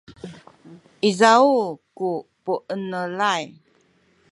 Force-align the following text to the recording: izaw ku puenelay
izaw 1.09 1.43
ku 1.97 2.07
puenelay 2.43 3.45